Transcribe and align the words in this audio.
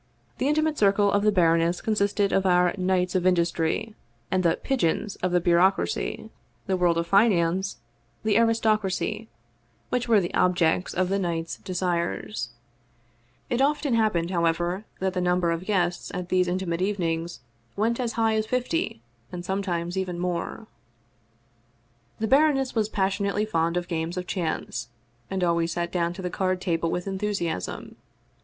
The 0.39 0.47
intimate 0.47 0.79
circle 0.79 1.11
of 1.11 1.21
the 1.21 1.31
baroness 1.31 1.79
consisted 1.79 2.31
of 2.33 2.43
our 2.43 2.73
Knights 2.75 3.13
of 3.13 3.27
Industry 3.27 3.93
and 4.31 4.41
the" 4.41 4.55
pigeons" 4.63 5.15
of 5.21 5.31
the 5.31 5.39
bureaucracy, 5.39 6.31
the 6.65 6.75
world 6.75 6.97
of 6.97 7.05
finance, 7.05 7.77
.the 8.23 8.35
aristocracy, 8.39 9.27
which 9.89 10.07
were 10.07 10.19
the 10.19 10.33
objects 10.33 10.95
of 10.95 11.09
the 11.09 11.19
knights' 11.19 11.57
de 11.57 11.71
218 11.75 12.01
Vsevolod 12.01 12.07
Vladimir 12.17 12.25
ovitch 12.25 12.39
Krcstovski 12.39 12.47
sires. 12.47 12.49
It 13.51 13.61
often 13.61 13.93
happened, 13.93 14.31
however, 14.31 14.85
that 14.99 15.13
the 15.13 15.21
number 15.21 15.51
of 15.51 15.65
guests 15.65 16.09
at 16.15 16.29
these 16.29 16.47
intimate 16.47 16.81
evenings 16.81 17.41
went 17.75 17.99
as 17.99 18.13
high 18.13 18.33
as 18.33 18.47
fifty, 18.47 19.03
and 19.31 19.45
sometimes 19.45 19.95
even 19.95 20.17
more. 20.17 20.65
The 22.17 22.27
baroness 22.27 22.73
was 22.73 22.89
passionately 22.89 23.45
fond 23.45 23.77
of 23.77 23.87
games 23.87 24.17
of 24.17 24.25
chance, 24.25 24.87
and 25.29 25.43
always 25.43 25.71
sat 25.73 25.91
down 25.91 26.13
to 26.13 26.23
the 26.23 26.31
card 26.31 26.59
table 26.59 26.89
with 26.89 27.05
enthusiasm. 27.05 27.97